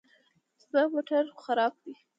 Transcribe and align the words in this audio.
زما 0.69 0.83
موټر 0.93 1.23
خراب 1.41 1.73
دی 1.83 1.93